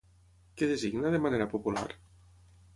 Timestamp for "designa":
0.71-1.13